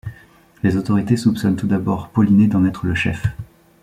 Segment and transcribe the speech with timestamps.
[0.63, 3.27] Les autorités soupçonnent tout d'abord Polinet d'en être le chef.